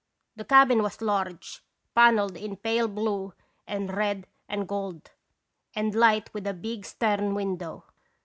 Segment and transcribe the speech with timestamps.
[0.35, 1.63] The cabin was large,
[1.93, 3.35] panelled in pale blue
[3.67, 5.11] and red and gold,
[5.75, 7.83] and light with a big stern window.